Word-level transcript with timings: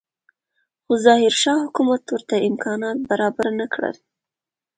خو 0.83 0.93
ظاهرشاه 1.05 1.59
حکومت 1.65 2.01
ورته 2.09 2.35
امکانات 2.49 2.97
برابر 3.09 3.47
نه 3.59 3.65
کړل. 3.73 3.95